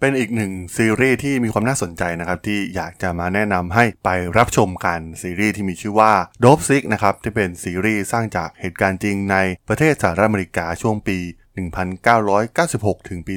[0.00, 9.36] เป็นอีกหนึ่งซีรีส์ที่มีความน่าสนใจนะครับที่อยากจะมาแนะนำให้ไปรับชมกันซีรีส์ที่มีชื่อว่า Dopesick นะครับที่เป็นซีรีส์สร้างจากเหตุการณ์จริงใน
[9.68, 11.18] ประเทศสหรัฐอเมริกาช่วงปี
[11.92, 13.34] 1996 ถึงปี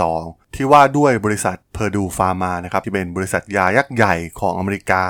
[0.00, 5.04] 2002 ที่ว่าด้วยบริษัท Purdue Pharma นะครับที่เป็นบริษัทยายักษ์ใหญ่ของอเมริกา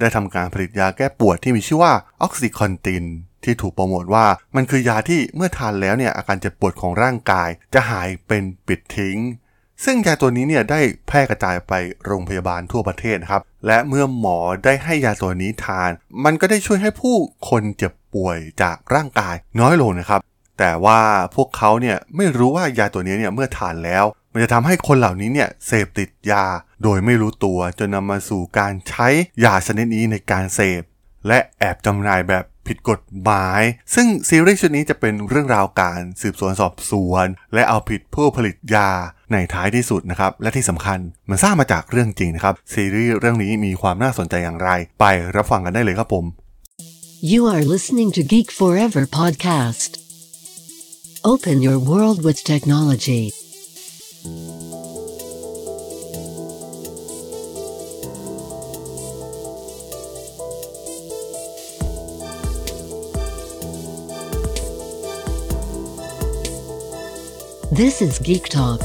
[0.00, 1.92] ได้ทำการผลิตยาแก้ปวดที่มีชื่อว่า
[2.22, 3.04] OxyContin
[3.44, 4.26] ที่ถูกโปรโมทว่า
[4.56, 9.18] มันคือยาที่เมื่อทานแล้วเนี่ยอาการเจ็บปวดของร่างกายจะหายเป็นปิดทิ้ง
[9.84, 11.72] ซึ่งยาตัวนี้เนี่ยได้แพร่กระจายไป
[12.06, 15.90] โรงพยาบาลทั่วประเทศครับ และเมื่อหมอได้ให้ยาตัวนี้ทาน
[16.24, 17.16] มันก็ได้ช่วยให้ผู้
[17.48, 20.20] คนเจ็บป่วยจากร่างกายน้อยลงนะครับ
[20.58, 21.00] แต่ว่า
[21.34, 26.44] พวกเขาเนี่ยไม่รู้ว่ายาตัวนี้เนี่ยเมื่อทานแล้ว มันจะทำให้คนเหล่านี้เนี่ยเสพติดยา
[26.82, 29.08] โดยไม่รู้ตัวจนนำมาสู่การใช้
[29.44, 30.82] ยาชนิดนี้ในการเสพ
[31.28, 33.62] และแอบจำหน่ายแบบ ผิดกฎหมาย
[33.94, 38.90] ซึ่งซีรีส์ชุดนี้จะเป็นเรื่องราวการสืบสวนสอบสวน และเอาผิดผู้ผลิตยา
[39.32, 40.98] ในท้ายที่สุดนะครับ และที่สำคัญ
[41.30, 45.04] มันสร้างมาจากเรื่องจริงนะครับ ซีรีส์เรื่องนี้มีความน่าสนใจอย่างไร ไป
[45.36, 46.24] รับฟังกันได้เลยครับผม
[47.32, 49.90] You are listening to Geek Forever podcast.
[51.32, 53.22] Open your world with technology.
[67.80, 68.80] This is Geek Talk.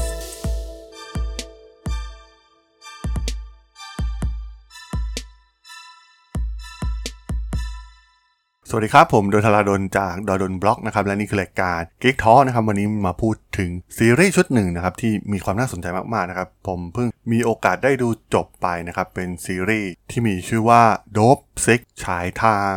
[8.68, 20.82] สวัสดีครับ ผมโดนทราดนจากดดนบล็อกนะครับ และนี่คือรายการ Geek Talk นะครับ วันนี้มาพูดถึงซีรีส์ชุดหนึ่งนะครับ ที่มีความน่าสนใจมาก ๆ นะครับ ผมเพิ่งมีโอกาสได้ดูจบไปนะครับ เป็นซีรีส์ที่มีชื่อว่า
[21.16, 22.74] Dope Sick ฉายทาง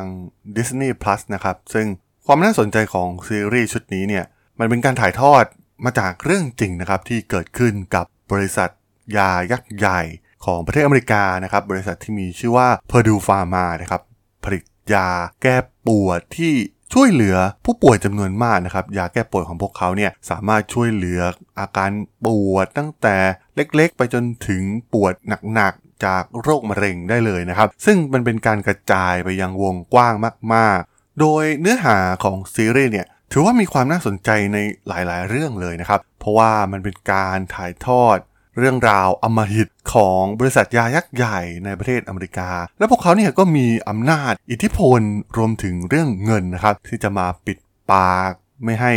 [0.56, 1.86] Disney Plus นะครับ ซึ่ง
[2.26, 4.26] ความน่าสนใจของซีรีส์ชุดนี้เนี่ย
[4.60, 5.46] มันเป็นการถ่ายทอด
[5.86, 8.70] มาจากเรื่องจริงนะครับที่เกิดขึ้นกับบริษัท
[9.18, 10.02] ยายักษ์ใหญ่
[10.46, 14.02] ของประเทศอเมริกานะครับบริษัทที่มีชื่อว่า Purdue Pharma นะครับ
[14.44, 15.10] ผลิตยา
[15.42, 15.56] แก้
[15.88, 16.54] ปวดที่
[16.94, 21.22] ช่วยเหลือผู้ป่วยจำนวนมากนะครับยาแก้ปวดของพวกเขาเนี่ยสามารถช่วยเหลือ
[21.60, 21.92] อาการ
[22.26, 23.18] ปวดตั้งแต่
[23.56, 25.14] เล็กๆ ไปจนถึงปวด
[25.54, 30.14] หนักๆ จากโรคมะเร็งได้เลยนะครับ ซึ่งมันเป็นการกระจายไปยังวงกว้าง
[30.54, 34.58] มากๆ โดยเนื้อหาของซีรีส์เนี่ย ถือว่ามีความน่าสนใจใน
[34.88, 38.18] หลายๆ เรื่องเลยนะครับ เพราะว่ามันเป็นการถ่ายทอด
[38.58, 42.50] เรื่องราวอมหิตของบริษัทยายักษ์ใหญ่ในประเทศอเมริกา
[42.80, 45.02] และพวกเขาเนี่ยก็มีอำนาจอิทธิพล
[45.38, 47.58] รวมถึงเรื่องเงินนะครับ ที่จะมาปิด
[47.92, 48.32] ปาก
[48.64, 48.94] ไม่ให้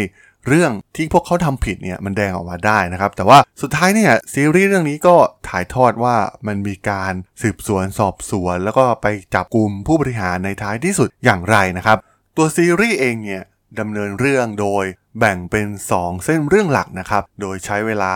[0.48, 5.16] เรื่องที่พวกเขาทำผิดเนี่ยมันแดงออกมาได้นะครับ แต่ว่าสุดท้ายเนี่ยซีรีส์เรื่องนี้ก็
[5.48, 11.98] ถ่ายทอดว่ามันมีการสืบสวนสอบสวน แล้วก็ไปจับกลุ่มผู้บริหารในท้ายที่สุดอย่างไรนะครับ
[12.36, 13.42] ตัวซีรีส์เองเนี่ย
[13.80, 14.84] ดำเนินเรื่องโดย
[15.18, 15.66] แบ่งเป็น
[15.96, 18.14] 2 เส้นเรื่องหลักนะครับ โดยใช้เวลา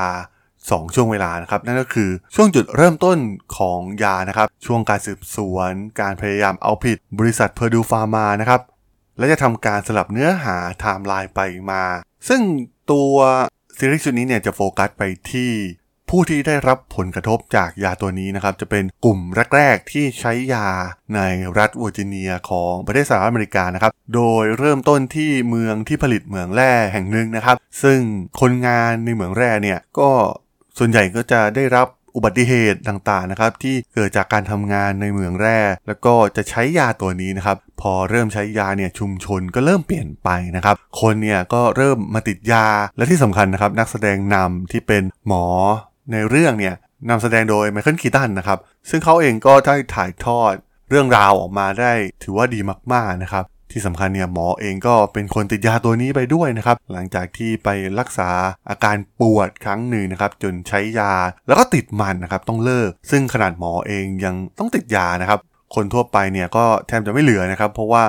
[0.49, 3.19] 2 ช่วงเวลานะครับ นั่นก็คือช่วงจุดเริ่มต้น
[3.57, 8.61] ของยานะครับ ช่วงการสืบสวน การพยายามเอาผิดบริษัท Purdue Pharma นะครับ
[9.19, 11.41] และจะทำการสลับเนื้อหาไทม์ไลน์ไป
[11.71, 11.83] มา
[12.29, 12.41] ซึ่ง
[12.93, 13.15] ตัว
[13.79, 15.51] ซีรีส์ชุดนี้เนี่ยจะโฟกัสไปที่
[16.15, 19.19] ผู้ที่ได้รับผลกระทบจากยาตัวนี้นะครับ จะเป็นกลุ่ม
[19.57, 20.69] แรกๆที่ใช้ยา
[21.15, 21.21] ใน
[21.59, 28.01] รัฐเวอร์จิเนียของประเทศสหรัฐอเมริกานะครับ โดยเริ่มต้นที่เมืองที่ผลิตเหมืองแร่แห่งหนึ่งนะครับ ซึ่ง
[28.41, 30.11] คนงานในเหมืองแร่เนี่ยก็
[30.79, 42.67] ส่วนใหญ่ก็จะได้รับอุบัติเหตุต่างๆนะครับที่เกิดจากการทำงานในเหมืองแร่ แล้วก็จะใช้ยาตัวนี้นะครับ พอเริ่มใช้ยาเนี่ยชุมชนก็เริ่มเปลี่ยนไปนะครับ คนเนี่ยก็เริ่มมาติดยา
[42.97, 45.47] และที่สำคัญนะครับ นักแสดงนำที่เป็นหมอ
[46.13, 46.75] ในเรื่องเนี่ย
[47.11, 48.59] นำแสดงโดยไมเคิลคีตันนะครับ
[48.91, 50.53] ซึ่งเขาเองก็ได้ถ่ายทอด
[50.91, 52.61] เรื่องราวออกมาได้ถือว่าดี
[52.93, 57.69] มากๆนะครับ ที่สำคัญเนี่ยหมอเองก็เป็นคนติดยาตัวนี้ไปด้วยนะครับ หลังจากที่ไป
[57.99, 58.31] รักษา
[58.71, 61.13] อาการปวดครั้งหนึ่งนะครับ จนใช้ยา
[61.47, 65.41] แล้วก็ติดมันนะครับต้องเลิก ซึ่งขนาดหมอเองยังต้องติดยานะครับ
[65.75, 68.03] คนทั่วไปเนี่ยก็แทบจะไม่เหลือนะครับ เพราะว่า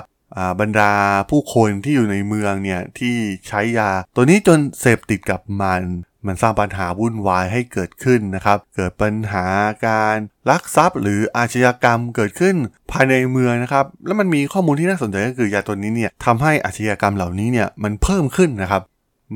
[0.60, 0.94] บรรดา
[1.30, 3.16] ผู้คนที่อยู่ในเมืองเนี่ยที่
[3.48, 5.82] ใช้ยา ตัวนี้จนเสพติดกับมัน
[6.28, 9.46] มันสร้างปัญหาวุ่นวายให้เกิดขึ้นนะครับ เกิดปัญหา
[9.88, 10.18] การ
[10.50, 12.56] ลักทรัพย์ หรืออาชญากรรมเกิดขึ้น
[12.92, 18.82] ภายในเมืองนะครับ แล้วมันมีข้อมูลที่น่าสนใจก็คือยาตัวนี้เนี่ยทำให้อาชญากรรมเหล่านี้เนี่ยมันเพิ่มขึ้นนะครับ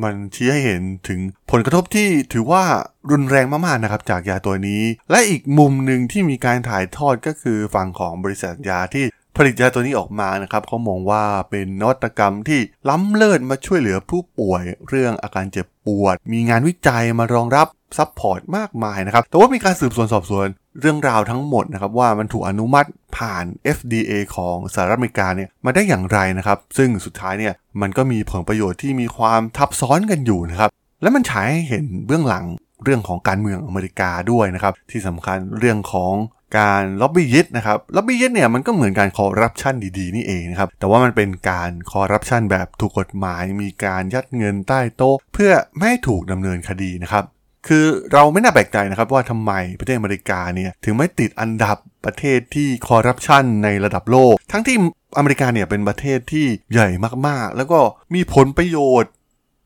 [0.03, 1.19] มันชี้ให้เห็นถึง
[1.51, 2.63] ผลกระทบที่ถือว่า
[3.11, 4.81] รุนแรงมากๆนะครับจากยาตัวนี้
[5.11, 9.05] และอีกมุมหนึ่งที่มีการถ่ายทอดก็คือฝั่งของบริษัทยาที่
[9.37, 12.59] ผลิตยาตัวนี้ออกมานะครับเขามองว่าเป็นนวัตกรรมที่
[12.89, 17.67] ล้ำเลิศมาช่วยเหลือผู้ป่วยเรื่องอาการเจ็บปวด มีงานวิจัยมารองรับ
[17.97, 20.47] support มากมายนะครับ แต่ว่ามีการสืบสวนสอบสวน
[20.79, 23.45] เรื่องราวทั้งหมดนะครับว่ามันถูกอนุมัติผ่าน
[23.77, 30.69] FDA ของสหรัฐอเมริกาเนี่ยมาได้อย่างไรนะครับ ซึ่งสุดท้ายเนี่ยมันก็มีผลประโยชน์ที่มีความทับซ้อนกันอยู่นะครับ
[31.01, 32.45] และมันฉายให้เห็นเบื้องหลัง
[32.83, 36.13] เรื่องของการเมืองอเมริกาด้วยนะครับ ที่สำคัญเรื่องของ
[36.57, 47.23] การล็อบบี้ยิตนะครับล็อบบี้ยิตเนี่ยมันก็เหมือนการคอร์รัปชันดีๆนี่เองนะครับแต่ว่ามันเป็นการคอร์รัปชันแบบถูกกฎหมาย มีการยัดเงินใต้โต๊ะ เพื่อไม่ให้ถูกดำเนินคดีนะครับ
[47.67, 54.75] คือเราไม่น่าแปลกใจนะครับว่าทำไมประเทศอเมริกาเนี่ยถึงไม่ติดอันดับประเทศที่คอร์รัปชันในระดับโลก ทั้งที่
[55.17, 56.89] อเมริกาเนี่ยเป็นประเทศที่ใหญ่
[57.27, 57.79] มากๆ แล้วก็
[58.13, 59.11] มีผลประโยชน์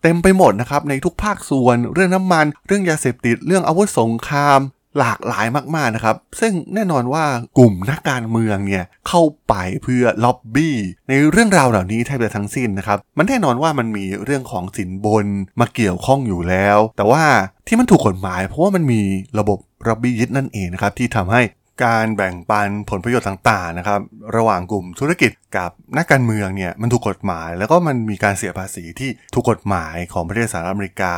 [0.04, 4.60] เต็มไปหมดนะครับในทุกภาคส่วน เรื่องน้ำมัน เรื่องยาเสพติด เรื่องอาวุธสงคราม
[4.98, 5.46] หลากหลาย
[5.76, 7.24] มากๆนะครับ ซึ่งแน่นอนว่า
[7.58, 9.54] กลุ่มนักการเมืองเนี่ยเข้าไป
[9.84, 10.76] เพื่อล็อบบี้
[11.10, 15.26] ในเรื่องราวเหล่านี้แทบจะทั้งสิ้นนะครับ มันแน่นอนว่ามันมีเรื่องของสินบน
[15.60, 17.24] มาเกี่ยวข้องอยู่แล้ว แต่ว่า
[17.68, 19.02] ที่มันถูกกฎหมาย เพราะว่ามันมี
[19.40, 21.42] ระบบล็อบบี้ยึดนั่นเองนะครับที่ทำให้
[21.84, 24.00] การแบ่งปันผลประโยชน์ต่างๆนะครับ
[24.36, 31.14] ระหว่างกลุ่มธุรกิจกับนักการเมืองเนี่ยมันถูกกฎหมาย แล้วก็มันมีการเสียภาษีที่ถูกกฎหมายของประเทศสหรัฐอเมริกา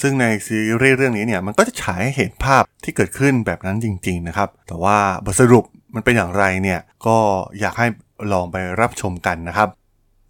[0.00, 7.16] ซึ่งในซีรีส์เรื่องนี้เนี่ยมันก็จะฉายให้เห็นภาพที่เกิดขึ้นแบบนั้นจริงๆนะครับ แต่ว่าบทสรุปมันเป็นอย่างไรเนี่ยก็
[7.60, 7.86] อยากให้
[8.32, 9.68] ลองไปรับชมกันนะครับ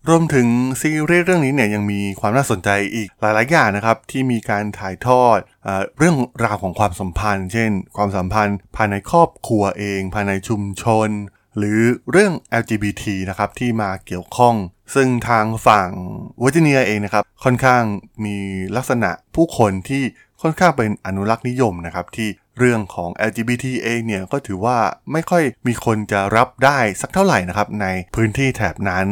[0.09, 0.47] รวมถึง
[0.81, 5.69] ซีรีส์เรื่องนี้เนี่ยยังมีความน่าสนใจอีกหลายๆอย่างนะครับ ที่มีการถ่ายทอดเอ
[5.99, 11.09] เรื่องราวของความสัมพันธ์ เช่น ความสัมพันธ์ ภายในครอบครัวเอง ภายในชุมชน
[11.59, 14.55] หรือเรื่อง LGBT นะครับที่มาเกี่ยวข้อง
[14.95, 15.89] ซึ่งทางฝั่ง
[16.41, 17.83] เวอร์จิเนียเองนะครับค่อนข้าง
[18.25, 18.37] มี
[18.77, 20.03] ลักษณะผู้คนที่
[20.43, 22.29] ค่อนข้างเป็นอนุรักษ์นิยมนะครับที่
[22.59, 24.79] เรื่องของ LGBT เองเนี่ยก็ถือว่า
[25.13, 29.07] ไม่ค่อยมีคนจะรับได้สักเท่าไหร่นะครับในพื้นที่แถบนั้น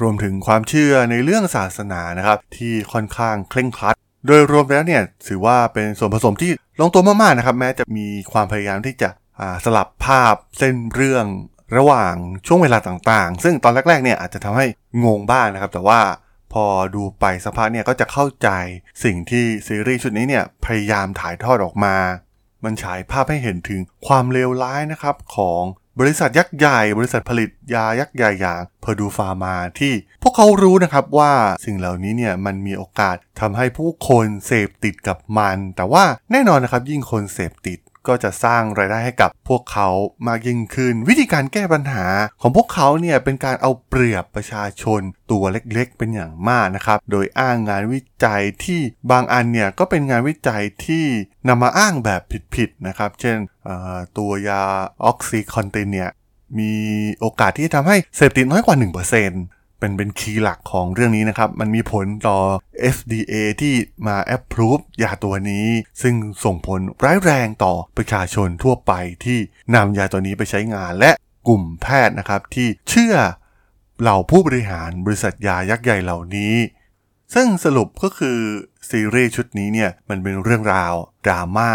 [0.00, 3.94] รวมถึงความเชื่อในเรื่องศาสนานะครับที่ค่อนข้างเคร่งครัด
[4.26, 6.50] โดยรวมแล้วเนี่ยถือว่าเป็นส่วนผสมที่
[6.80, 9.10] ลงตัวมากๆนะครับแม้จะมีความพยายามที่จะ
[9.64, 11.26] สลับภาพเส้นเรื่อง
[11.76, 12.14] ระหว่าง
[12.46, 14.66] ช่วงเวลาต่างๆ ซึ่งตอนแรกๆเนี่ยอาจจะทำให้
[15.04, 16.00] งงบ้างนะครับ แต่ว่า
[16.52, 18.48] พอดูไปสักพักเนี่ยก็จะเข้าใจ
[19.04, 21.96] สิ่งที่ซีรีส์ชุดนี้เนี่ยพยายามถ่ายทอดออกมา
[22.64, 25.62] มันฉายภาพให้เห็นถึงความเลวร้ายนะครับของ
[26.00, 31.32] บริษัทยักษ์ใหญ่ บริษัทผลิตยายักษ์ใหญ่อย่างเพอร์ดูฟาร์มาที่พวกเขารู้นะครับว่า
[31.64, 37.78] สิ่งเหล่านี้เนี่ยมันมีโอกาสทำให้ผู้คนเสพติดกับมัน แต่ว่าแน่นอนนะครับยิ่งคนเสพติด
[38.08, 39.88] ก็จะสร้างรายได้ให้กับพวกเขา
[40.26, 42.06] มากยิ่งขึ้น วิธีการแก้ปัญหา
[42.40, 48.80] ของพวกเขาเนี่ยเป็นการเอาเปรียบประชาชนตัวเล็กๆ เป็นอย่างมากนะครับ โดยอ้างงานวิจัยที่
[49.10, 51.04] บางอันเนี่ยก็เป็นงานวิจัยที่
[51.48, 52.22] นำมาอ้างแบบ
[52.54, 53.38] ผิดๆนะครับ เช่น
[54.18, 54.62] ตัวยา
[55.04, 56.10] ออกซิคอนตินเนี่ย
[56.58, 56.72] มี
[57.20, 62.38] โอกาสที่จะทำให้เสพติดน้อยกว่า 1%เป็นเป็นคีย์หลักของเรื่องนี้นะครับ มันมีผลต่อ
[62.96, 63.74] FDA ที่
[64.06, 65.66] มา approve ยาตัวนี้
[66.02, 66.14] ซึ่ง
[66.44, 68.92] ส่งผลร้ายแรงต่อประชาชนทั่วไป
[69.24, 69.38] ที่
[69.74, 71.10] นำยาตัวนี้ไปใช้งาน และ
[71.48, 73.14] กลุ่มแพทย์นะครับที่เชื่อ
[74.00, 76.54] เหล่าผู้บริหารบริษัทยายักษ์ใหญ่เหล่านี้
[77.34, 78.38] ซึ่งสรุปก็คือ
[78.90, 80.94] ซีรีส์ชุดนี้เนี่ยมันเป็นเรื่องราว
[81.26, 81.72] ดราม่า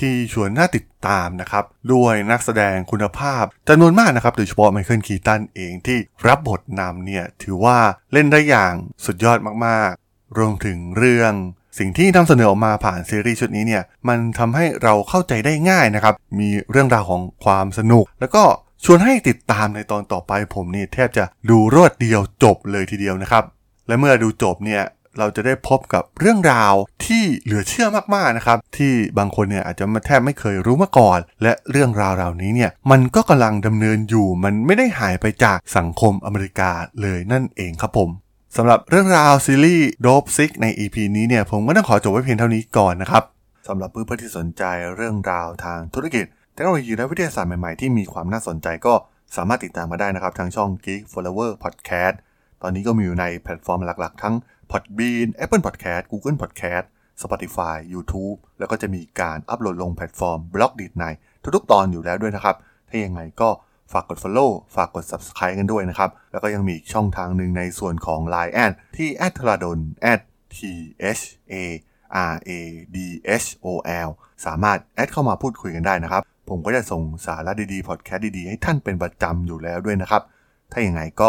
[0.00, 7.78] ที่ชวนน่าติดตามนะครับ ด้วยนักแสดงคุณภาพจำนวนมากนะครับ โดยเฉพาะไมเคิลคีตันเองที่รับบทนำเนี่ย ถือว่า
[8.12, 8.74] เล่นได้อย่าง
[9.04, 11.32] สุดยอดมากๆ รวมถึงเรื่อง
[11.78, 18.44] สิ่งที่นำเสนอออกมาผ่านซีรีส์ชุดนี้เนี่ย มันทำให้เราเข้าใจได้ง่ายนะครับ มีเรื่องราวของความสนุก แล้วก็
[18.84, 23.44] ชวนให้ติดตามในตอนต่อไปผมนี่แทบจะดูรวดเดียวจบเลยทีเดียวนะครับ
[23.86, 24.82] และเมื่อดูจบเนี่ย
[25.18, 26.74] เราจะได้พบกับเรื่องราว
[27.06, 36.70] ที่เหลือเชื่อมากๆนะครับ ที่บางคนเนี่ยอาจจะมาแทบไม่เคยรู้มาก่อน และเรื่องราวเหล่านี้เนี่ยมันก็กำลังดำเนินอยู่ มันไม่ได้หายไปจากสังคมอเมริกา
[37.02, 38.10] เลยนั่นเองครับผม
[38.56, 43.22] สำหรับเรื่องราวซีรีส์โดบซิกใน EP นี้เนี่ยผมก็ต้องขอจบไว้เพียงเท่านี้ก่อนนะครับ
[43.68, 44.62] สำหรับเพื่อนๆที่สนใจ
[44.96, 46.24] เรื่องราวทางธุรกิจ
[46.54, 48.94] เทคโนโลยีและวิทยาศาสตร์ใหม่ๆที่มีความน่าสนใจก็
[49.36, 52.16] สามารถติดตามมาได้นะครับ ทางช่อง Geek Flower Podcast
[52.62, 54.34] ตอนนี้ก็มีอยู่ในแพลตฟอร์มหลักๆ ทั้ง
[54.70, 56.86] Podbean Apple Podcast Google Podcast
[57.22, 61.04] Spotify YouTube แล้วก็จะมีการอัปโหลดลงแพลตฟอร์ม Blockdit ใน
[61.56, 62.56] ทุกๆตอนอยู่แล้วด้วยนะครับ
[62.88, 63.48] ถ้ายังไงก็
[63.92, 69.78] ฝากกด Follow ฝากกด Subscribe กันด้วยนะครับ แล้วก็ยังมีช่องทางหนึ่งในส่วนของ Line แอดที่ a t h r a d o n
[70.56, 70.58] t
[71.18, 71.20] h
[71.52, 71.54] a
[72.32, 72.50] r a
[72.94, 72.96] d
[73.44, 73.66] h o
[74.06, 74.08] l
[74.46, 80.22] สามารถแอดเข้ามาพูดคุยกันได้นะครับ ผมก็จะส่งสาระดีๆ พอดแคสต์ดีๆ ให้ท่านเป็นประจำอยู่แล้วด้วยนะครับ
[80.72, 81.28] ถ้าอย่างไงก็